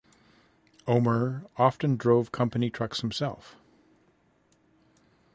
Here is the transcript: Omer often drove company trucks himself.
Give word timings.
Omer 0.87 1.43
often 1.57 1.95
drove 1.95 2.31
company 2.31 2.71
trucks 2.71 3.01
himself. 3.01 3.55